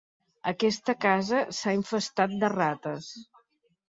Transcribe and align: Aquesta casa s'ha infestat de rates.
Aquesta 0.51 0.93
casa 1.03 1.41
s'ha 1.57 1.73
infestat 1.79 2.33
de 2.45 2.49
rates. 2.55 3.11